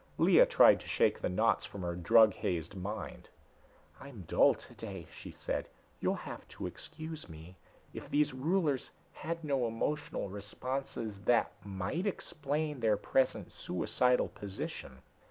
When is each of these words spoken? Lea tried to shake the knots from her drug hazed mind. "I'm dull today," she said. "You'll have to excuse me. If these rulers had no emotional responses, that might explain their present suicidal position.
Lea 0.17 0.43
tried 0.45 0.79
to 0.79 0.87
shake 0.87 1.21
the 1.21 1.29
knots 1.29 1.63
from 1.63 1.83
her 1.83 1.95
drug 1.95 2.33
hazed 2.33 2.73
mind. 2.73 3.29
"I'm 3.99 4.21
dull 4.21 4.55
today," 4.55 5.05
she 5.15 5.29
said. 5.29 5.67
"You'll 5.99 6.15
have 6.15 6.47
to 6.47 6.65
excuse 6.65 7.29
me. 7.29 7.55
If 7.93 8.09
these 8.09 8.33
rulers 8.33 8.89
had 9.13 9.43
no 9.43 9.67
emotional 9.67 10.27
responses, 10.27 11.19
that 11.25 11.51
might 11.63 12.07
explain 12.07 12.79
their 12.79 12.97
present 12.97 13.51
suicidal 13.51 14.29
position. 14.29 15.03